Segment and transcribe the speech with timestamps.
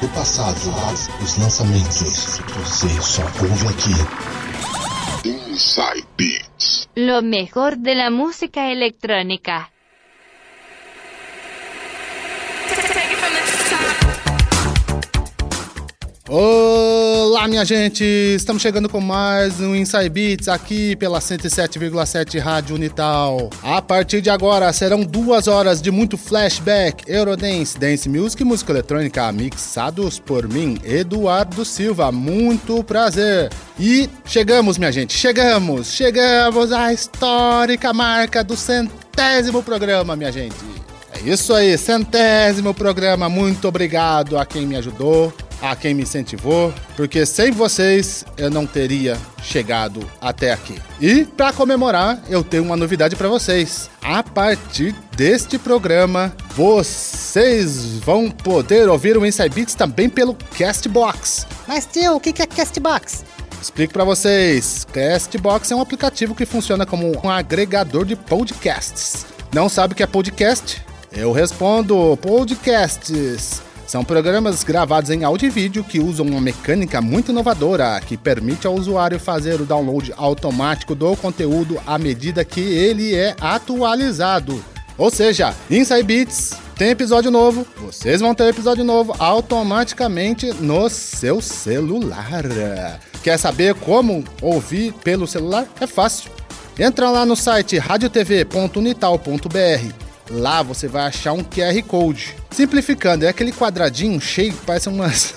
[0.00, 0.58] do passado,
[1.22, 2.40] os lançamentos.
[2.56, 5.28] Você só ouve aqui.
[5.28, 6.88] Inside Beats.
[6.96, 9.68] Lo mejor de la música electrónica.
[17.40, 18.04] Olá, minha gente!
[18.04, 23.48] Estamos chegando com mais um Inside Beats aqui pela 107,7 Rádio Unital.
[23.62, 28.72] A partir de agora serão duas horas de muito flashback, Eurodance, Dance Music e música
[28.72, 32.12] eletrônica mixados por mim, Eduardo Silva.
[32.12, 33.48] Muito prazer!
[33.78, 35.94] E chegamos, minha gente, chegamos!
[35.94, 40.56] Chegamos à histórica marca do centésimo programa, minha gente!
[41.14, 43.30] É isso aí, centésimo programa.
[43.30, 48.66] Muito obrigado a quem me ajudou a quem me incentivou, porque sem vocês eu não
[48.66, 50.80] teria chegado até aqui.
[51.00, 53.90] E para comemorar, eu tenho uma novidade para vocês.
[54.02, 61.46] A partir deste programa, vocês vão poder ouvir o Inside Beats também pelo Castbox.
[61.66, 63.24] Mas tio, o que é Castbox?
[63.60, 64.86] Explico para vocês.
[64.90, 69.26] Castbox é um aplicativo que funciona como um agregador de podcasts.
[69.52, 70.82] Não sabe o que é podcast?
[71.12, 77.32] Eu respondo podcasts são programas gravados em áudio e vídeo que usam uma mecânica muito
[77.32, 83.16] inovadora que permite ao usuário fazer o download automático do conteúdo à medida que ele
[83.16, 84.64] é atualizado.
[84.96, 91.40] Ou seja, Inside Beats tem episódio novo, vocês vão ter episódio novo automaticamente no seu
[91.40, 92.44] celular.
[93.24, 95.66] Quer saber como ouvir pelo celular?
[95.80, 96.30] É fácil.
[96.78, 102.36] Entra lá no site radiotv.unital.br Lá você vai achar um QR Code.
[102.50, 105.34] Simplificando, é aquele quadradinho cheio, parece umas.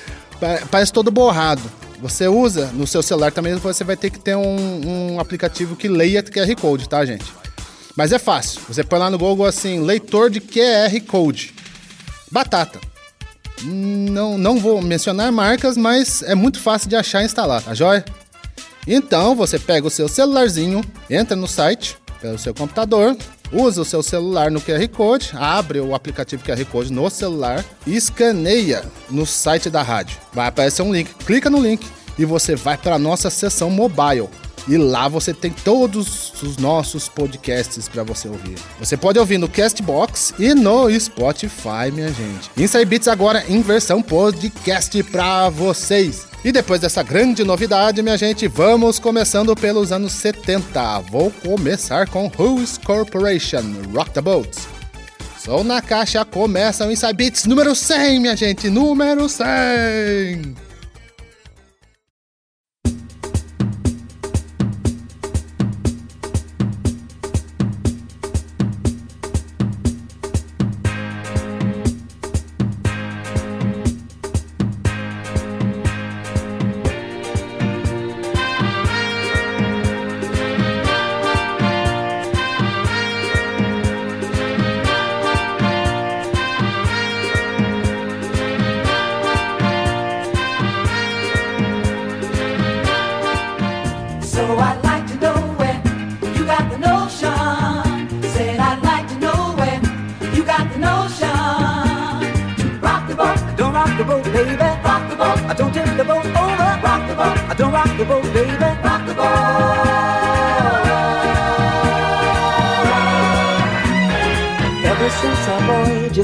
[0.70, 1.62] parece todo borrado.
[2.00, 5.88] Você usa no seu celular também, você vai ter que ter um, um aplicativo que
[5.88, 7.24] leia QR Code, tá, gente?
[7.96, 8.60] Mas é fácil.
[8.68, 11.54] Você põe lá no Google assim, leitor de QR Code.
[12.30, 12.78] Batata.
[13.62, 18.04] Não, não vou mencionar marcas, mas é muito fácil de achar e instalar, tá joia?
[18.86, 23.16] Então você pega o seu celularzinho, entra no site pelo seu computador,
[23.52, 27.96] usa o seu celular no QR Code, abre o aplicativo QR Code no celular e
[27.96, 30.18] escaneia no site da rádio.
[30.32, 31.86] Vai aparecer um link, clica no link
[32.18, 34.28] e você vai para a nossa seção mobile.
[34.68, 38.56] E lá você tem todos os nossos podcasts para você ouvir.
[38.80, 42.50] Você pode ouvir no Castbox e no Spotify, minha gente.
[42.56, 46.26] Inside Beats agora em versão podcast para vocês.
[46.46, 51.00] E depois dessa grande novidade, minha gente, vamos começando pelos anos 70.
[51.10, 54.56] Vou começar com Who's Corporation, Rock the Boat.
[55.40, 60.65] Sou na caixa, começa o Inside Beats número 100, minha gente, número 100!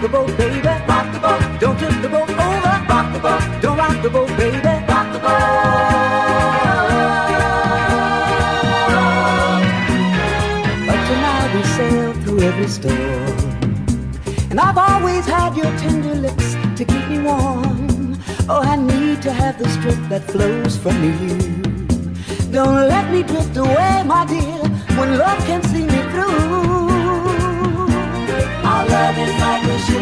[0.00, 0.66] The boat, baby.
[0.88, 1.60] Rock the boat.
[1.60, 2.74] Don't tip the boat over.
[2.88, 3.42] Rock the boat.
[3.60, 4.74] Don't rock the boat, baby.
[4.88, 5.30] Rock the boat.
[10.86, 13.50] But tonight we sail through every storm.
[14.50, 18.16] And I've always had your tender lips to keep me warm.
[18.48, 21.36] Oh, I need to have the strength that flows from you.
[22.50, 24.58] Don't let me drift away, my dear,
[24.98, 26.80] when love can see me through.
[28.70, 29.69] Our love is like a ship on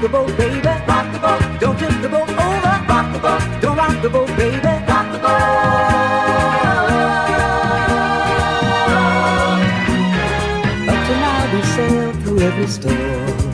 [0.00, 0.66] The boat, baby.
[0.88, 2.74] Rock the boat, don't tip the boat over.
[2.88, 4.72] Rock the boat, don't rock the boat, baby.
[4.88, 5.30] Rock the boat.
[10.88, 13.50] Up to now we sailed through every storm.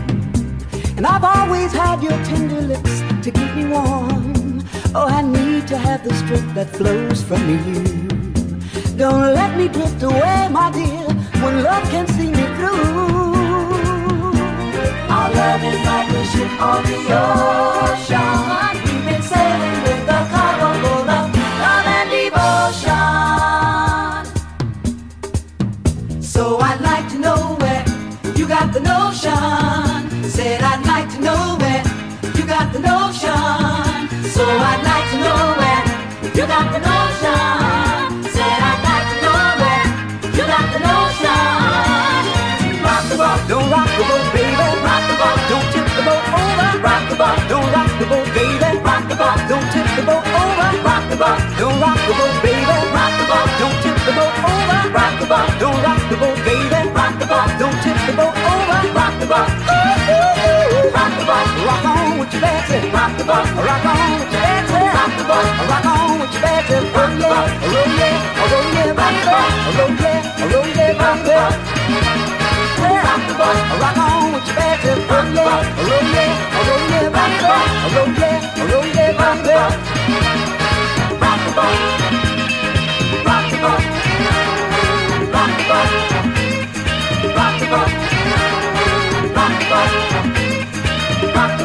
[0.96, 4.62] And I've always had your tender lips to keep me warm.
[4.94, 7.82] Oh, I need to have the strength that flows from you.
[8.96, 11.06] Don't let me drift away, my dear,
[11.43, 13.15] when love can see me through.
[15.08, 18.43] Our love is like a ship on the ocean.
[18.85, 23.03] We've been sailing with a cargo of love and devotion.
[26.23, 27.85] So I'd like to know where
[28.37, 30.23] you got the notion.
[30.29, 31.82] Said I'd like to know where
[32.37, 34.08] you got the notion.
[34.31, 35.85] So I'd like to know where
[36.35, 36.95] you got the notion.
[54.06, 54.81] The boat over.
[54.94, 56.81] Rock the boat, don't rock the boat, baby.
[56.94, 58.81] Rock the boat, don't tip the boat over.
[58.94, 60.94] Rock the boat, ooh, ooh, ooh.
[60.94, 62.87] rock the boat, rock on with your dancing.
[62.94, 64.87] Rock the boat, rock on with your dancing.
[64.94, 66.87] Rock the boat, rock on with your dancing.
[66.94, 68.14] Rock the boat, roll yeah,
[68.50, 71.55] roll yeah, rock the boat, roll yeah, roll yeah, rock the boat.
[72.87, 75.00] Rock the boat, rock on with your dancing.
[75.11, 76.31] Roll yeah, roll yeah,
[76.67, 79.95] roll yeah, rock the boat, roll yeah, roll yeah, rock the boat.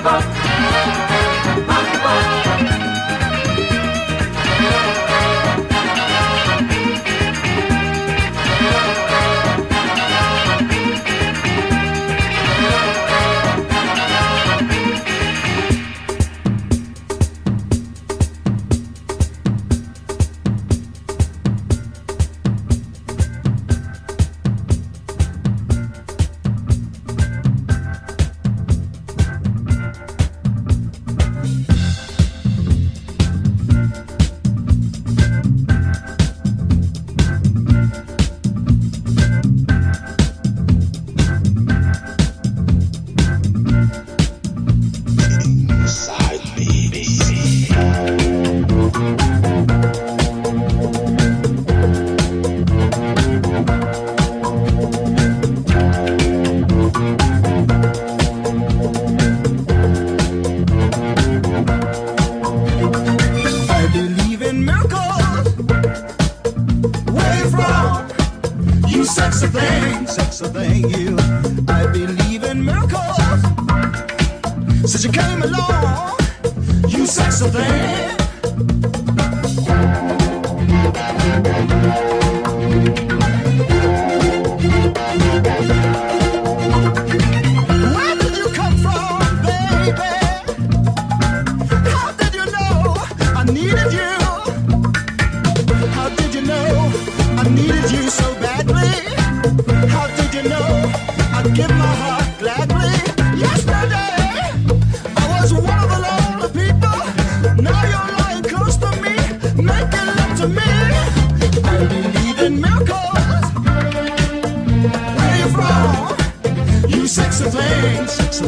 [0.04, 0.41] Rock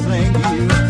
[0.01, 0.82] thank you.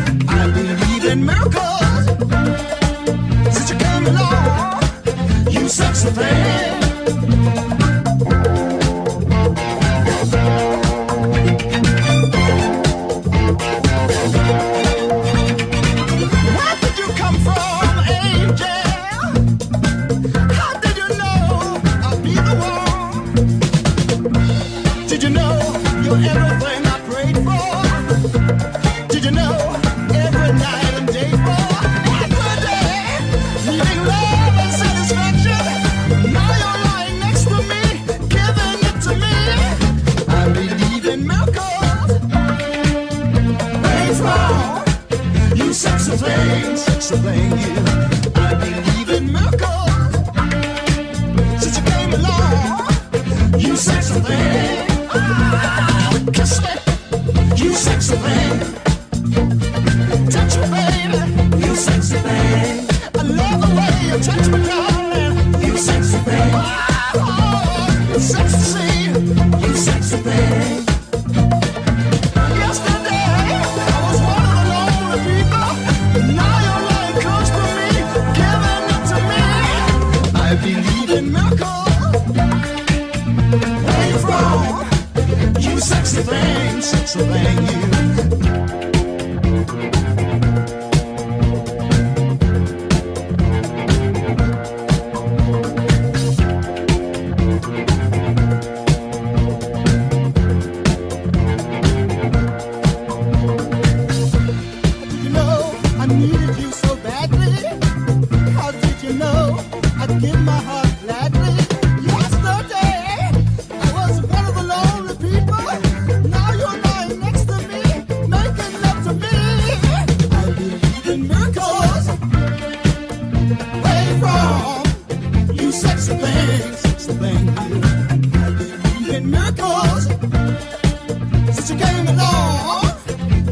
[131.53, 132.85] Since you came along,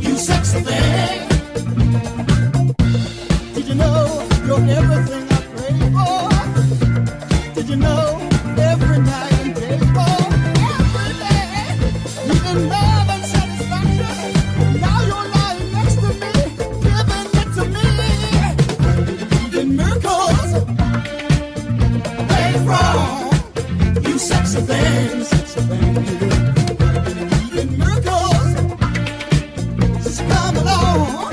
[0.02, 0.81] you sexy thing.
[30.54, 31.31] Hello.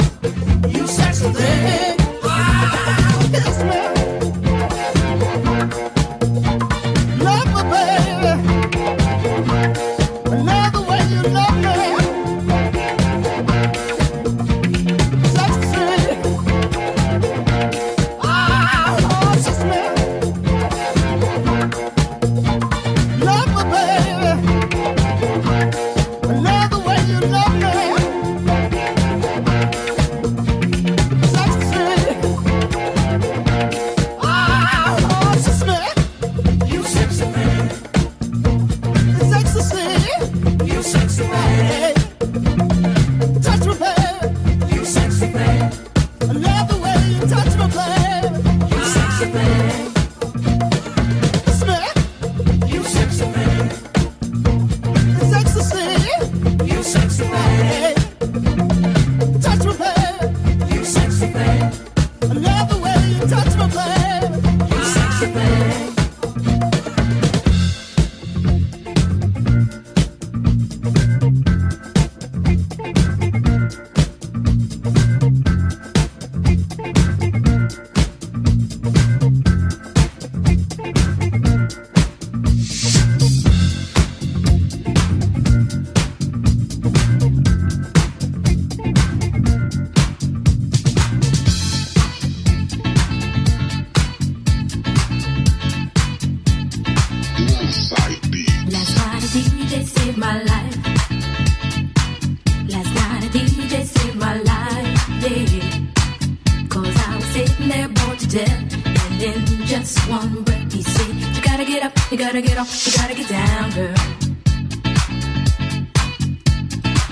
[112.19, 113.95] You gotta get up, you gotta get down, girl.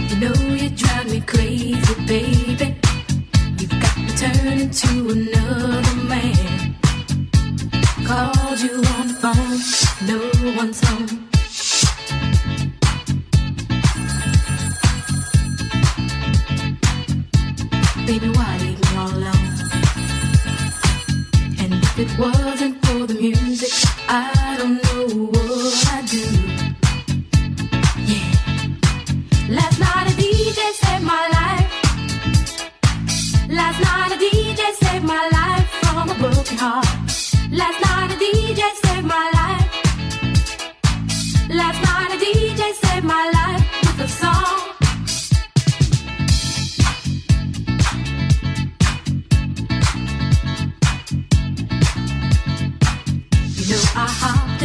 [0.09, 2.75] You know you drive me crazy, baby.
[3.57, 6.75] You've got me turning to another man.
[8.05, 9.61] Called you on the phone,
[10.09, 10.19] no
[10.57, 11.29] one's home.
[18.07, 18.56] Baby, why?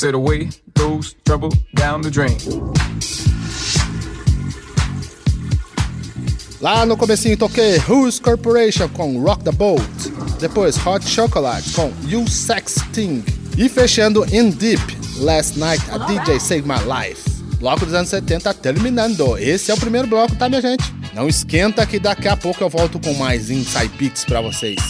[0.00, 2.38] Said away goes trouble down the drain.
[6.58, 9.82] Lá no comecinho toquei Who's Corporation com Rock the Boat.
[10.40, 13.22] Depois Hot Chocolate com You Sex Thing.
[13.58, 14.80] E fechando In Deep,
[15.18, 17.28] Last Night a DJ Saved My Life.
[17.58, 19.36] Bloco dos anos 70 terminando.
[19.36, 20.94] Esse é o primeiro bloco, tá, minha gente?
[21.12, 24.80] Não esquenta que daqui a pouco eu volto com mais Inside Picks pra vocês.